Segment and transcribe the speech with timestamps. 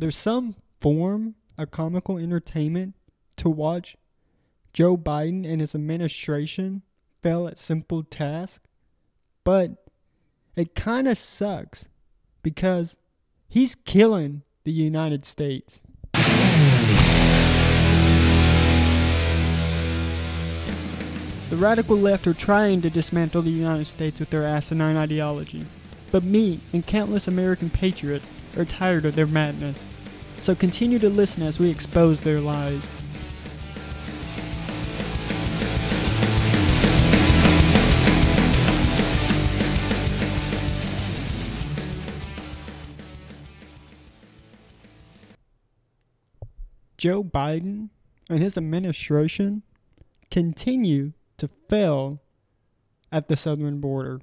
[0.00, 2.94] there's some form of comical entertainment
[3.36, 3.96] to watch
[4.72, 6.82] Joe Biden and his administration
[7.22, 8.66] fail at simple tasks,
[9.44, 9.84] but
[10.56, 11.86] it kind of sucks
[12.42, 12.96] because
[13.46, 15.80] he's killing the United States.
[21.50, 25.66] The radical left are trying to dismantle the United States with their asinine ideology.
[26.10, 28.26] But me and countless American patriots
[28.56, 29.86] are tired of their madness.
[30.40, 32.80] So continue to listen as we expose their lies.
[46.96, 47.88] Joe Biden
[48.28, 49.62] and his administration
[50.30, 52.20] continue to fail
[53.10, 54.20] at the southern border.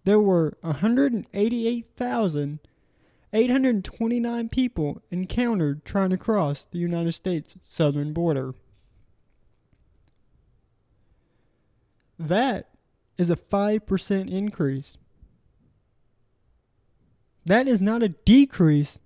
[0.03, 2.59] there were 188,000
[3.33, 8.53] 829 people encountered trying to cross the United States southern border.
[12.19, 12.69] That
[13.17, 14.97] is a 5% increase.
[17.52, 18.97] That is not a decrease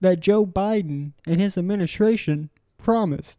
[0.00, 3.36] that Joe Biden and his administration promised.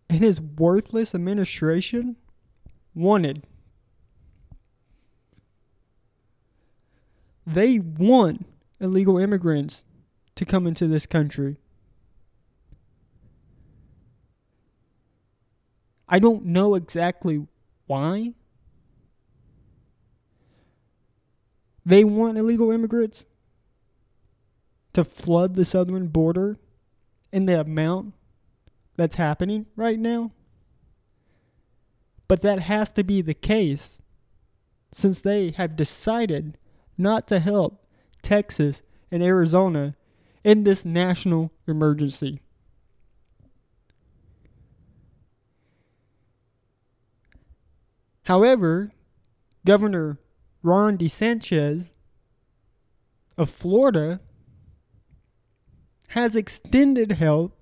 [0.08, 2.16] and his worthless administration
[2.92, 3.44] wanted.
[7.46, 8.46] They want
[8.80, 9.84] illegal immigrants
[10.36, 11.56] to come into this country.
[16.08, 17.46] I don't know exactly
[17.86, 18.34] why.
[21.86, 23.26] They want illegal immigrants
[24.92, 26.58] to flood the southern border
[27.32, 28.14] in the amount
[28.96, 30.32] that's happening right now.
[32.28, 34.02] But that has to be the case
[34.92, 36.58] since they have decided
[36.98, 37.86] not to help
[38.22, 39.94] Texas and Arizona
[40.44, 42.40] in this national emergency.
[48.24, 48.92] However,
[49.66, 50.18] Governor
[50.62, 51.90] Ron DeSantis
[53.36, 54.20] of Florida
[56.08, 57.58] has extended help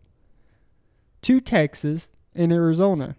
[1.23, 3.17] to Texas and Arizona.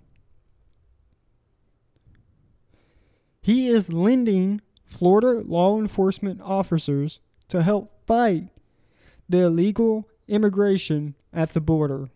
[3.41, 8.49] He is lending Florida law enforcement officers to help fight
[9.29, 12.09] the illegal immigration at the border.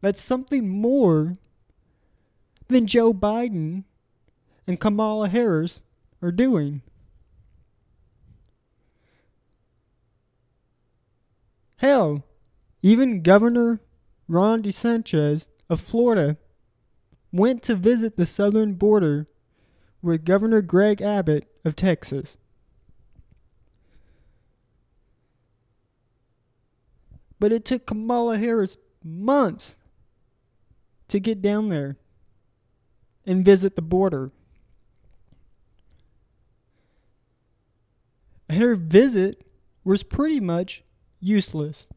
[0.00, 1.36] That's something more
[2.68, 3.84] than Joe Biden
[4.66, 5.82] and Kamala Harris
[6.20, 6.82] are doing.
[11.76, 12.24] Hell,
[12.82, 13.80] even Governor
[14.28, 16.36] Ron DeSantis of Florida
[17.32, 19.26] went to visit the southern border
[20.00, 22.36] with Governor Greg Abbott of Texas.
[27.42, 29.74] But it took Kamala Harris months
[31.08, 31.96] to get down there
[33.26, 34.30] and visit the border.
[38.48, 39.44] Her visit
[39.82, 40.84] was pretty much
[41.18, 41.88] useless.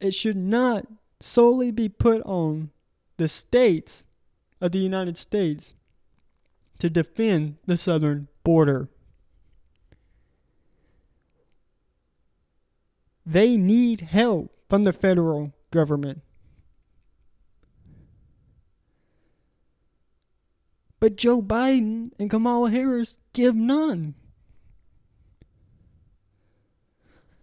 [0.00, 0.86] It should not
[1.20, 2.70] solely be put on
[3.18, 4.06] the states
[4.58, 5.74] of the United States
[6.78, 8.88] to defend the southern border.
[13.24, 16.22] They need help from the federal government.
[21.00, 24.14] But Joe Biden and Kamala Harris give none.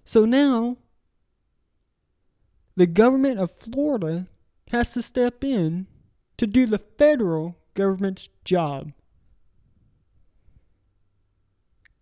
[0.06, 0.78] So now,
[2.76, 4.28] the government of Florida
[4.70, 5.88] has to step in
[6.38, 8.94] to do the federal government's job.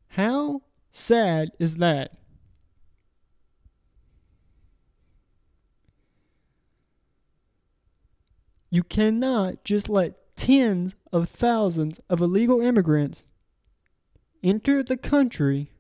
[0.09, 0.61] How
[0.91, 2.17] sad is that?
[8.75, 13.23] You cannot just let tens of thousands of illegal immigrants
[14.43, 15.71] enter the country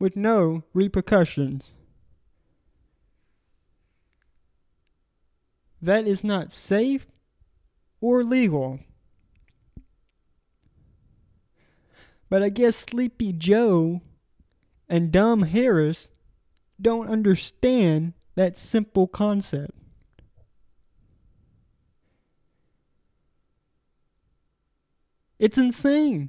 [0.00, 1.74] with no repercussions.
[5.80, 7.06] That is not safe
[8.00, 8.80] or legal.
[12.28, 14.00] But I guess Sleepy Joe
[14.88, 16.08] and Dumb Harris
[16.80, 19.81] don't understand that simple concept.
[25.42, 26.28] It's insane.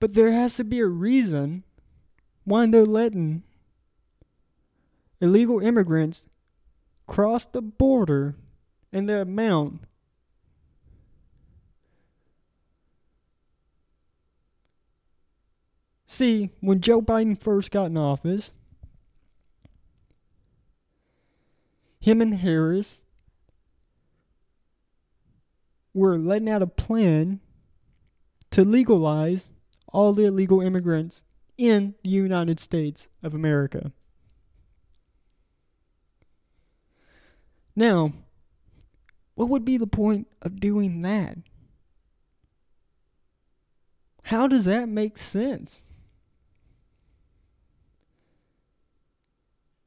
[0.00, 1.62] But there has to be a reason
[2.42, 3.44] why they're letting
[5.20, 6.26] illegal immigrants
[7.06, 8.34] cross the border
[8.92, 9.82] and the amount
[16.08, 18.50] See, when Joe Biden first got in office,
[22.00, 23.02] him and Harris
[25.92, 27.40] were letting out a plan
[28.50, 29.46] to legalize
[29.92, 31.22] all the illegal immigrants
[31.58, 33.92] in the United States of America.
[37.76, 38.12] Now,
[39.34, 41.38] what would be the point of doing that?
[44.24, 45.82] How does that make sense?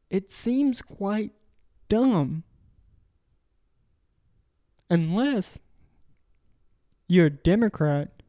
[0.10, 1.32] It seems quite
[1.94, 2.44] dumb.
[4.90, 5.60] Unless
[7.08, 8.24] you're a Democrat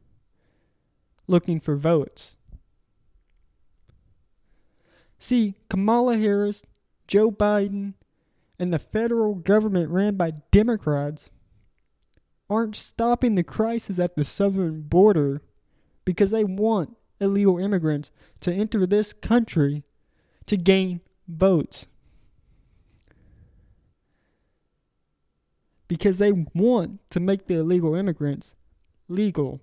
[1.25, 2.35] looking for votes.
[5.17, 6.61] See, Kamala Harris,
[7.07, 7.93] Joe Biden,
[8.59, 11.31] and the federal government ran by Democrats
[12.47, 15.41] aren't stopping the crisis at the southern border
[16.05, 19.81] because they want illegal immigrants to enter this country
[20.45, 21.87] to gain votes.
[25.87, 28.55] Because they want to make the illegal immigrants
[29.07, 29.61] legal.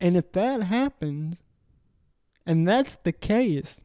[0.00, 1.42] And if that happens,
[2.44, 3.80] and that's the case,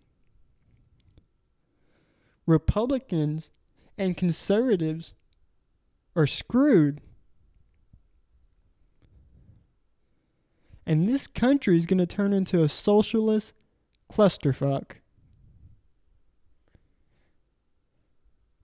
[2.48, 3.52] Republicans
[3.98, 5.14] and conservatives
[6.16, 7.02] are screwed.
[10.88, 13.54] And this country is going to turn into a socialist
[14.12, 14.94] clusterfuck.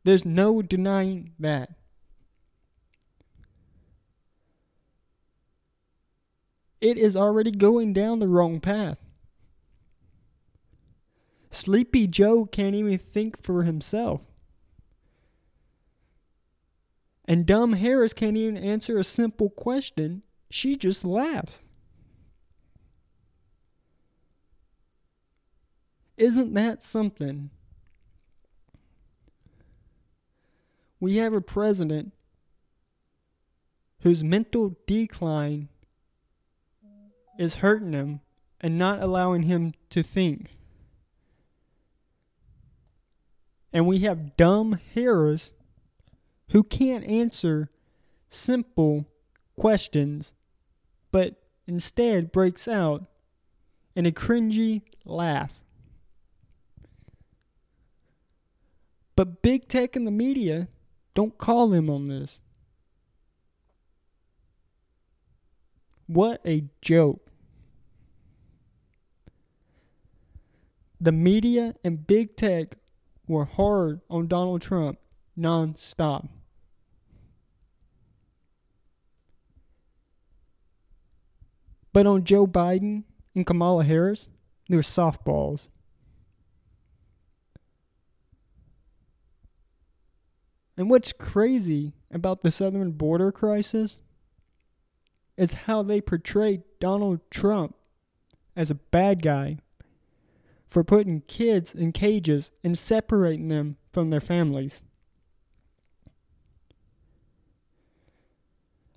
[0.04, 1.70] There's no denying that.
[6.82, 8.98] It is already going down the wrong path.
[11.50, 14.22] Sleepy Joe can't even think for himself.
[17.26, 20.24] And Dumb Harris can't even answer a simple question.
[20.50, 21.64] She just laughs.
[26.18, 27.50] Isn't that something?
[31.04, 32.14] We have a president
[34.04, 35.68] whose mental decline
[37.38, 38.22] is hurting him
[38.62, 40.52] and not allowing him to think.
[43.74, 45.52] And we have dumb Harris
[46.52, 47.70] who can't answer
[48.30, 49.06] simple
[49.60, 50.32] questions,
[51.12, 51.36] but
[51.68, 53.04] instead breaks out
[53.94, 55.52] in a cringy laugh.
[59.18, 60.70] But big tech and the media
[61.14, 62.40] don't call him on this.
[66.08, 67.30] What a joke.
[71.00, 72.78] The media and big tech
[73.28, 75.00] were hard on Donald Trump
[75.36, 76.28] non-stop.
[81.92, 83.04] But on Joe Biden
[83.36, 84.30] and Kamala Harris,
[84.68, 85.68] they're softballs.
[90.78, 94.00] And what's crazy about the southern border crisis
[95.38, 97.76] is how they portray Donald Trump
[98.56, 99.58] as a bad guy
[100.68, 104.82] for putting kids in cages and separating them from their families.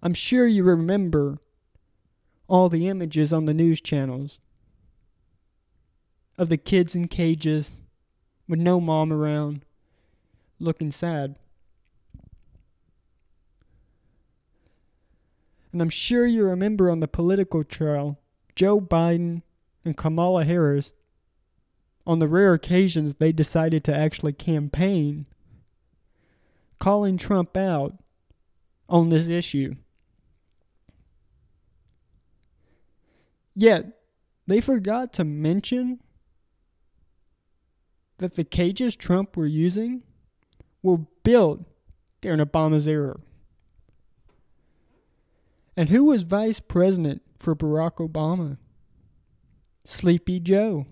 [0.02, 1.38] I'm sure you remember
[2.48, 4.38] all the images on the news channels
[6.38, 7.72] of the kids in cages
[8.48, 9.64] with no mom around
[10.58, 11.36] looking sad.
[15.76, 18.18] And I'm sure you remember on the political trail,
[18.54, 19.42] Joe Biden
[19.84, 20.92] and Kamala Harris,
[22.06, 25.26] on the rare occasions they decided to actually campaign,
[26.78, 27.98] calling Trump out
[28.88, 29.74] on this issue.
[33.54, 34.00] Yet,
[34.46, 36.00] they forgot to mention
[38.16, 40.04] that the cages Trump were using
[40.82, 41.66] were built
[42.22, 43.18] during Obama's era.
[45.76, 48.56] And who was vice president for Barack Obama?
[49.84, 50.86] Sleepy Joe.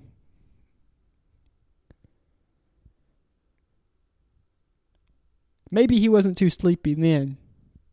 [5.70, 7.38] Maybe he wasn't too sleepy then,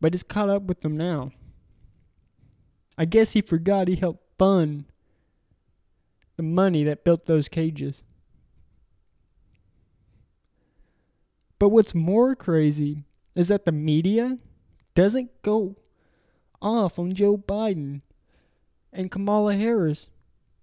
[0.00, 1.32] but it's caught up with him now.
[2.96, 4.84] I guess he forgot he helped fund
[6.36, 8.04] the money that built those cages.
[11.58, 14.38] But what's more crazy is that the media
[14.94, 15.76] doesn't go
[16.62, 18.00] off on Joe Biden
[18.92, 20.08] and Kamala Harris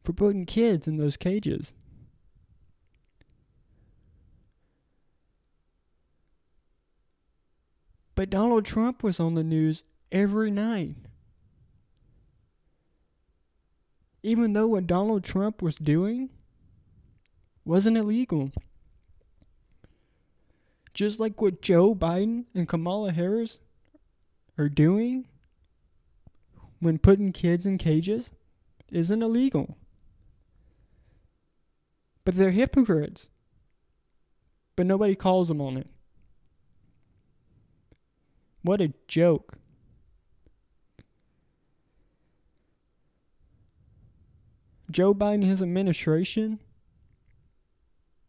[0.03, 1.75] for putting kids in those cages.
[8.15, 10.95] But Donald Trump was on the news every night.
[14.21, 16.29] Even though what Donald Trump was doing
[17.63, 18.51] wasn't illegal.
[20.93, 23.59] Just like what Joe Biden and Kamala Harris
[24.57, 25.25] are doing
[26.79, 28.31] when putting kids in cages
[28.91, 29.77] isn't illegal.
[32.25, 33.29] But they're hypocrites.
[34.75, 35.87] But nobody calls them on it.
[38.61, 39.57] What a joke.
[44.91, 46.59] Joe Biden and his administration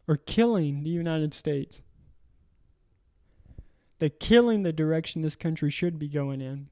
[0.07, 1.81] are killing the United States.
[3.99, 6.69] They're killing the direction this country should be going in.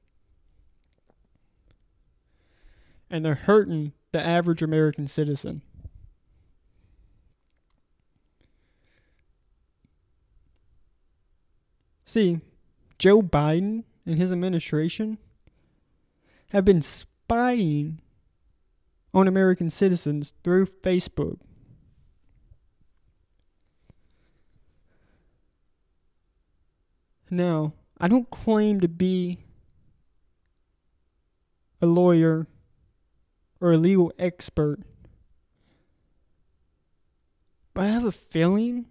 [3.09, 5.61] And they're hurting the average American citizen.
[12.05, 12.39] See,
[12.97, 15.19] Joe Biden and his administration
[16.49, 18.01] have been spying
[19.13, 21.37] on American citizens through Facebook.
[27.29, 29.39] Now, I don't claim to be
[31.81, 32.47] a lawyer
[33.61, 34.79] or a legal expert.
[37.73, 38.85] But I have a feeling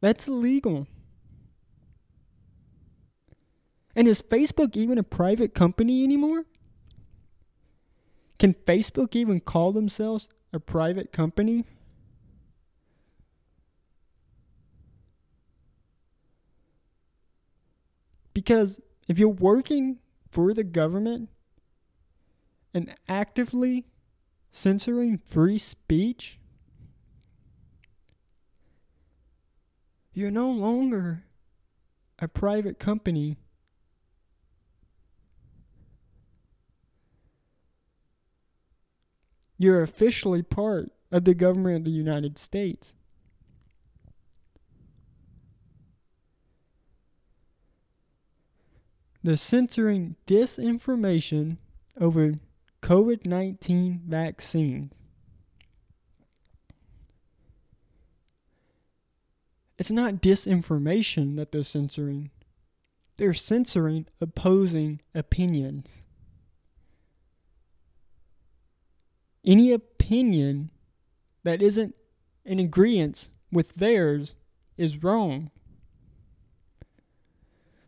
[0.00, 0.86] that's illegal.
[3.94, 6.44] And is Facebook even a private company anymore?
[8.38, 11.64] Can Facebook even call themselves a private company?
[18.34, 19.98] Because if you're working
[20.30, 21.28] for the government,
[22.74, 23.84] and actively
[24.50, 26.38] censoring free speech,
[30.12, 31.24] you're no longer
[32.18, 33.38] a private company.
[39.58, 42.94] You're officially part of the government of the United States.
[49.24, 51.58] The censoring disinformation
[52.00, 52.34] over
[52.82, 54.92] COVID 19 vaccines.
[59.78, 62.30] It's not disinformation that they're censoring,
[63.16, 65.86] they're censoring opposing opinions.
[69.44, 70.70] Any opinion
[71.42, 71.96] that isn't
[72.44, 74.34] in agreement with theirs
[74.76, 75.50] is wrong.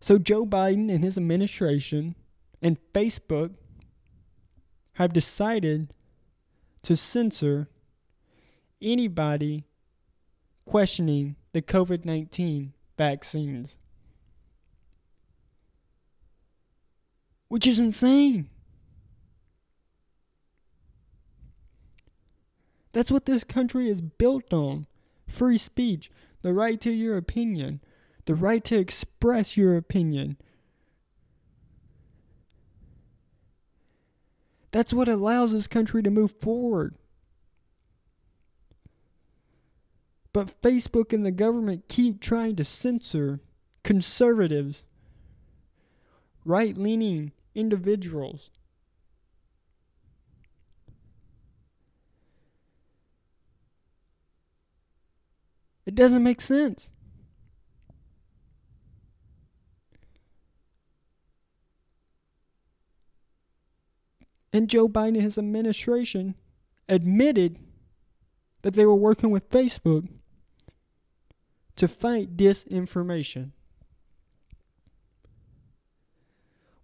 [0.00, 2.16] So Joe Biden and his administration
[2.60, 3.54] and Facebook
[4.94, 5.92] have decided
[6.82, 7.68] to censor
[8.80, 9.64] anybody
[10.66, 13.76] questioning the COVID 19 vaccines.
[17.48, 18.48] Which is insane.
[22.92, 24.86] That's what this country is built on
[25.26, 26.10] free speech,
[26.42, 27.80] the right to your opinion,
[28.24, 30.36] the right to express your opinion.
[34.74, 36.96] That's what allows this country to move forward.
[40.32, 43.38] But Facebook and the government keep trying to censor
[43.84, 44.82] conservatives,
[46.44, 48.50] right leaning individuals.
[55.86, 56.90] It doesn't make sense.
[64.54, 66.36] And Joe Biden and his administration
[66.88, 67.58] admitted
[68.62, 70.06] that they were working with Facebook
[71.74, 73.50] to fight disinformation.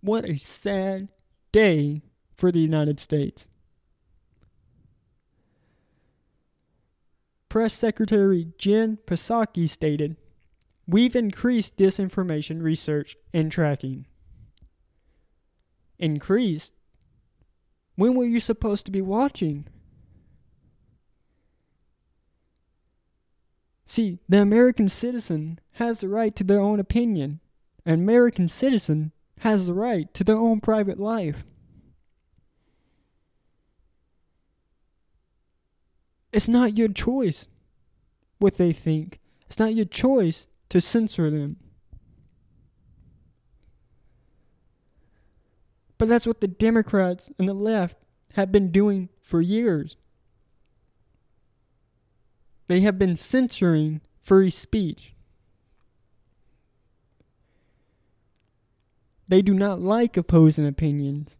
[0.00, 1.10] What a sad
[1.52, 2.02] day
[2.34, 3.46] for the United States.
[7.48, 10.16] Press Secretary Jen Psaki stated,
[10.88, 14.06] We've increased disinformation research and tracking.
[16.00, 16.72] Increased?
[18.00, 19.66] When were you supposed to be watching?
[23.84, 27.40] See, the American citizen has the right to their own opinion.
[27.84, 31.44] An American citizen has the right to their own private life.
[36.32, 37.48] It's not your choice
[38.38, 39.20] what they think.
[39.46, 41.58] It's not your choice to censor them.
[46.00, 47.94] But that's what the Democrats and the left
[48.32, 49.96] have been doing for years.
[52.68, 55.14] They have been censoring free speech.
[59.28, 61.36] They do not like opposing opinions.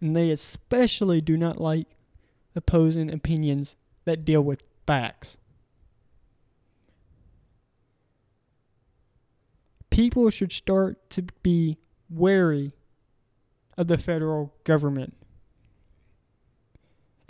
[0.00, 1.88] And they especially do not like
[2.54, 5.36] opposing opinions that deal with facts.
[9.96, 11.78] People should start to be
[12.10, 12.72] wary
[13.78, 15.16] of the federal government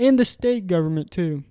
[0.00, 1.44] and the state government too.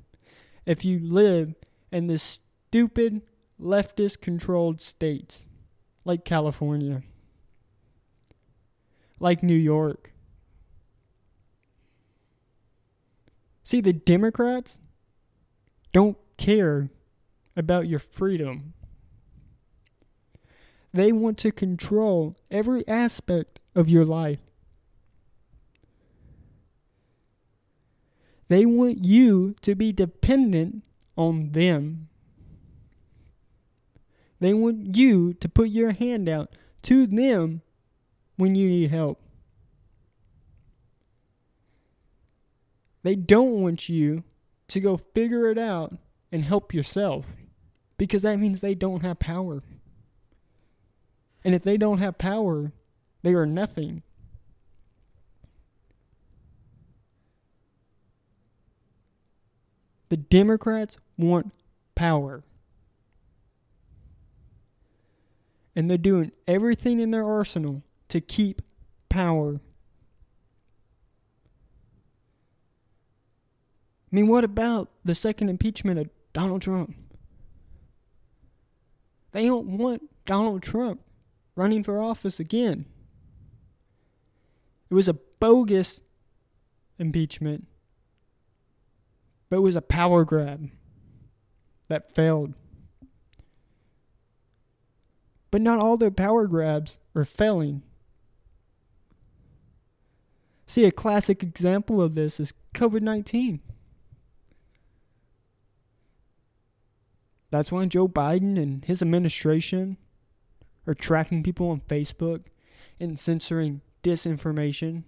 [0.66, 1.56] If you live
[1.90, 3.22] in this stupid
[3.58, 5.46] leftist controlled states
[6.04, 7.02] like California,
[9.18, 10.12] like New York.
[13.64, 14.80] See, the Democrats
[15.94, 16.90] don't care
[17.56, 18.74] about your freedom.
[20.96, 24.40] They want to control every aspect of your life.
[28.48, 30.84] They want you to be dependent
[31.18, 32.08] on them.
[34.40, 37.62] They want you to put your hand out to them
[38.38, 39.20] when you need help.
[43.04, 44.24] They don't want you
[44.70, 45.98] to go figure it out
[46.32, 47.26] and help yourself
[47.98, 49.62] because that means they don't have power.
[51.46, 52.72] And if they don't have power,
[53.22, 54.02] they are nothing.
[60.10, 61.52] The Democrats want
[61.94, 62.44] power.
[65.76, 68.64] And they're doing everything in their arsenal to keep
[69.08, 69.60] power.
[74.12, 76.96] I mean, what about the second impeachment of Donald Trump?
[79.32, 81.05] They don't want Donald Trump
[81.56, 82.86] running for office again.
[84.90, 86.02] It was a bogus
[86.98, 87.68] impeachment
[89.50, 90.70] but it was a power grab
[91.88, 92.54] that failed.
[95.52, 97.84] But not all the power grabs are failing.
[100.66, 103.62] See, a classic example of this is COVID 19.
[107.52, 109.98] That's why Joe Biden and his administration
[110.88, 112.44] are tracking people on Facebook
[113.00, 115.04] and censoring disinformation.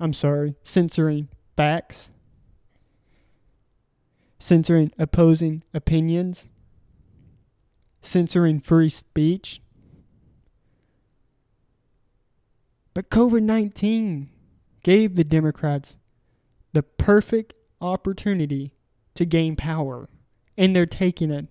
[0.00, 2.10] I'm sorry, censoring facts,
[4.38, 6.48] censoring opposing opinions,
[8.00, 9.60] censoring free speech.
[12.94, 14.28] But COVID 19
[14.82, 15.96] gave the Democrats
[16.72, 18.74] the perfect opportunity
[19.14, 20.08] to gain power,
[20.56, 21.46] and they're taking it.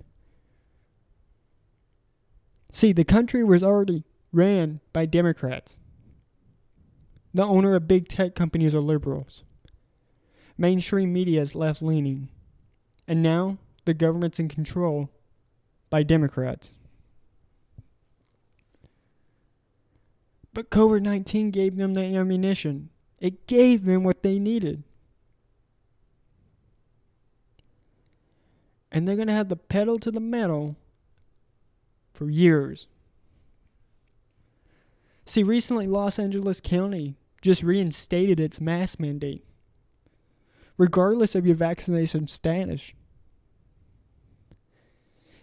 [2.71, 5.75] See, the country was already ran by Democrats.
[7.33, 9.43] The owner of big tech companies are liberals.
[10.57, 12.29] Mainstream media is left leaning.
[13.07, 15.09] And now the government's in control
[15.89, 16.71] by Democrats.
[20.53, 24.83] But COVID 19 gave them the ammunition, it gave them what they needed.
[28.91, 30.75] And they're going to have the pedal to the metal
[32.21, 32.85] for years.
[35.25, 39.43] See, recently Los Angeles County just reinstated its mask mandate,
[40.77, 42.91] regardless of your vaccination status.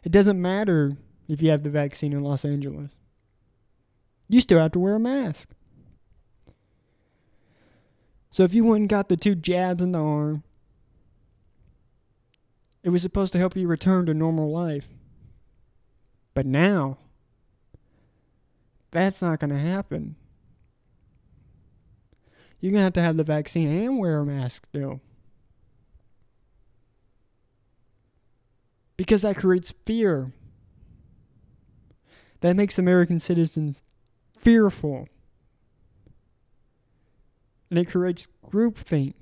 [0.05, 2.93] It doesn't matter if you have the vaccine in Los Angeles,
[4.29, 5.49] you still have to wear a mask.
[8.31, 10.45] So if you went and got the two jabs in the arm,
[12.85, 14.91] it was supposed to help you return to normal life.
[16.39, 16.99] But now,
[18.93, 20.15] that's not going to happen.
[22.61, 25.01] You're going to have to have the vaccine and wear a mask still.
[28.97, 30.33] Because that creates fear.
[32.39, 33.83] That makes American citizens
[34.39, 35.09] fearful.
[37.69, 39.15] And it creates groupthink.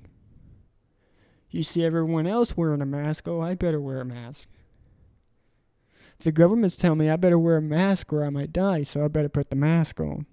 [1.49, 4.51] You see everyone else wearing a mask, oh, I better wear a mask.
[6.21, 9.09] The government's telling me I better wear a mask or I might die, so I
[9.09, 10.27] better put the mask on.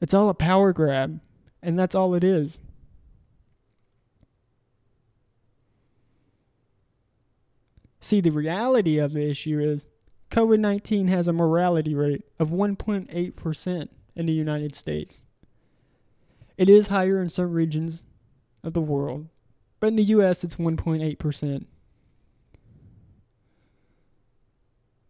[0.00, 1.20] It's all a power grab,
[1.62, 2.60] and that's all it is.
[8.00, 9.86] See, the reality of the issue is
[10.30, 15.20] COVID 19 has a mortality rate of 1.8% in the United States.
[16.56, 18.02] It is higher in some regions
[18.62, 19.28] of the world,
[19.80, 21.66] but in the US it's 1.8%.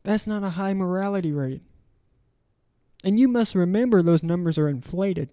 [0.08, 1.60] That's not a high mortality rate.
[3.04, 5.28] And you must remember those numbers are inflated.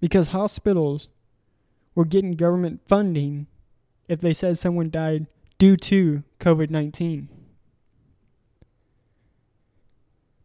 [0.00, 1.08] Because hospitals
[1.94, 3.46] were getting government funding
[4.08, 5.26] if they said someone died
[5.58, 7.28] due to COVID 19.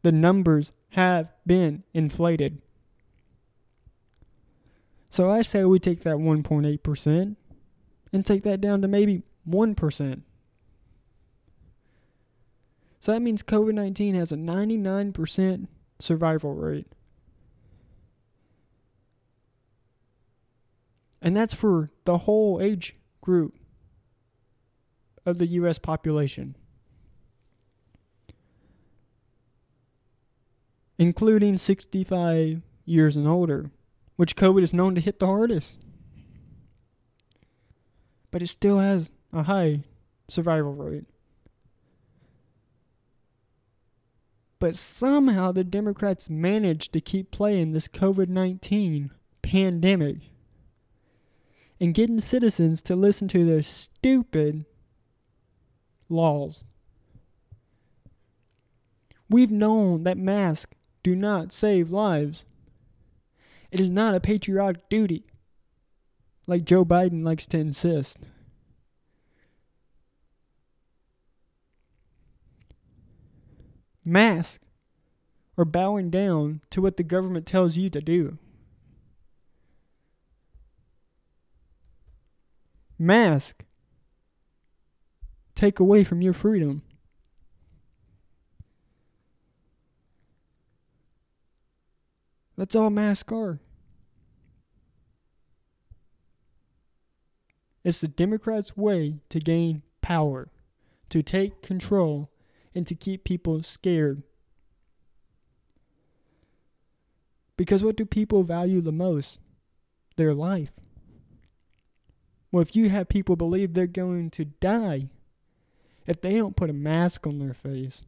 [0.02, 2.62] The numbers have been inflated.
[5.10, 7.38] So I say we take that 1.8%
[8.12, 10.24] and take that down to maybe 1%.
[13.04, 15.68] So that means COVID 19 has a 99%
[16.00, 16.88] survival rate.
[21.22, 23.56] And that's for the whole age group
[25.26, 25.80] of the U.S.
[25.80, 26.56] population,
[30.98, 33.70] including 65 years and older,
[34.16, 35.74] which COVID is known to hit the hardest.
[38.32, 39.84] But it still has a high
[40.30, 41.04] survival rate.
[44.64, 50.20] But somehow the Democrats managed to keep playing this COVID 19 pandemic
[51.82, 54.64] and getting citizens to listen to their stupid
[56.08, 56.64] laws.
[59.30, 62.46] We've known that masks do not save lives.
[63.70, 65.26] It is not a patriotic duty,
[66.48, 68.16] like Joe Biden likes to insist.
[74.06, 74.62] Mask
[75.58, 78.38] or bowing down to what the government tells you to do.
[82.98, 83.64] Mask
[85.56, 86.82] take away from your freedom.
[92.58, 93.60] That's all masks are.
[97.84, 100.50] It's the Democrats' way to gain power,
[101.10, 102.30] to take control
[102.76, 104.24] and to keep people scared.
[107.56, 109.40] Because what do people value the most?
[110.16, 110.72] Their life.
[112.52, 115.10] Well, if you have people believe they're going to die
[116.06, 118.04] if they don't put a mask on their face,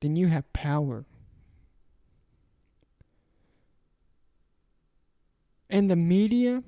[0.00, 1.04] then you have power.
[5.70, 6.62] And the media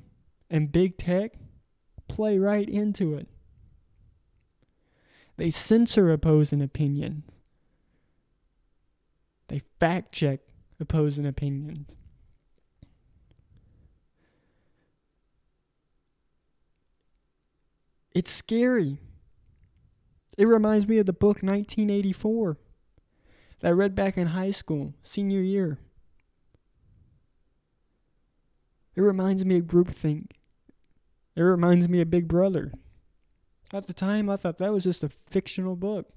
[0.50, 1.32] and big tech
[2.08, 3.28] play right into it.
[5.38, 7.22] They censor opposing opinions.
[9.46, 10.40] They fact check
[10.80, 11.94] opposing opinions.
[18.12, 18.98] It's scary.
[20.36, 22.58] It reminds me of the book 1984
[23.60, 25.78] that I read back in high school, senior year.
[28.96, 30.32] It reminds me of groupthink.
[31.36, 32.72] It reminds me of Big Brother.
[33.72, 36.10] At the time, I thought that was just a fictional book.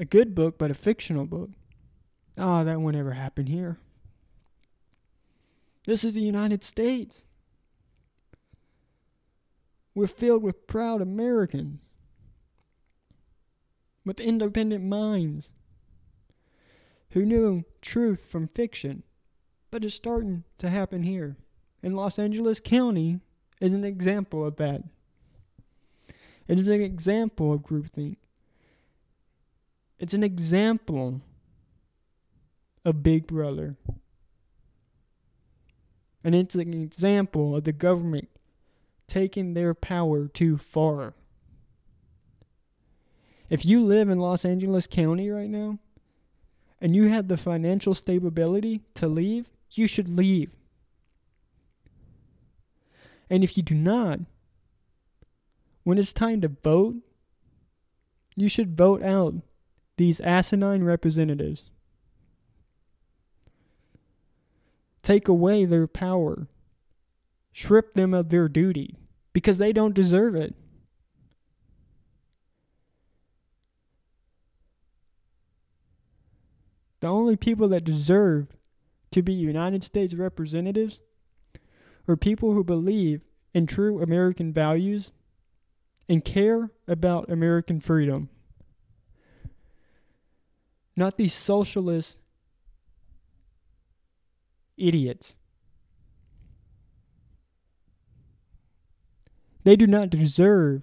[0.00, 1.50] A good book, but a fictional book.
[2.36, 3.78] Oh, that won't ever happen here.
[5.86, 7.24] This is the United States.
[9.94, 11.80] We're filled with proud Americans,
[14.04, 15.50] with independent minds,
[17.10, 19.02] who knew truth from fiction.
[19.70, 21.36] But it's starting to happen here.
[21.82, 23.20] And Los Angeles County
[23.60, 24.82] is an example of that.
[26.48, 28.16] It is an example of groupthink.
[29.98, 31.20] It's an example
[32.84, 33.76] of Big Brother.
[36.24, 38.28] And it's an example of the government
[39.06, 41.14] taking their power too far.
[43.50, 45.78] If you live in Los Angeles County right now
[46.80, 50.50] and you have the financial stability to leave, you should leave.
[53.28, 54.20] And if you do not,
[55.84, 56.96] when it's time to vote,
[58.36, 59.34] you should vote out
[59.96, 61.70] these asinine representatives.
[65.02, 66.46] Take away their power,
[67.52, 68.96] strip them of their duty
[69.32, 70.54] because they don't deserve it.
[77.00, 78.46] The only people that deserve
[79.10, 81.00] to be United States representatives
[82.06, 85.10] are people who believe in true American values
[86.08, 88.28] and care about American freedom.
[90.96, 92.18] Not these socialist
[94.76, 95.36] idiots.
[99.64, 100.82] They do not deserve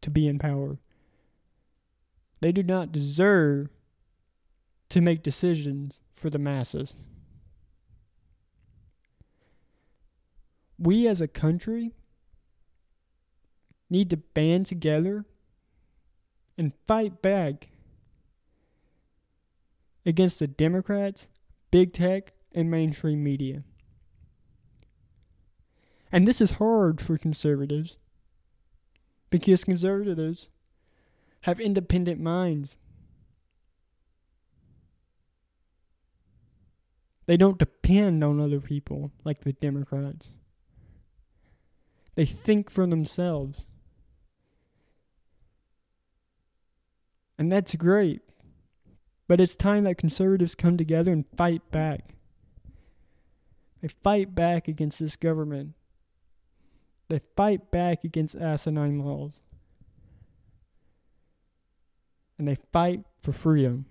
[0.00, 0.78] to be in power.
[2.40, 3.68] They do not deserve
[4.88, 6.94] to make decisions for the masses.
[10.78, 11.92] We as a country
[13.90, 15.24] need to band together
[16.56, 17.68] and fight back
[20.06, 21.28] against the Democrats,
[21.70, 23.62] big tech, and mainstream media.
[26.12, 27.98] And this is hard for conservatives
[29.30, 30.50] because conservatives
[31.42, 32.76] have independent minds.
[37.26, 40.28] They don't depend on other people like the Democrats.
[42.14, 43.66] They think for themselves.
[47.38, 48.22] And that's great.
[49.26, 52.14] But it's time that conservatives come together and fight back.
[53.80, 55.74] They fight back against this government.
[57.08, 59.40] They fight back against asinine laws.
[62.38, 63.86] And they fight for freedom.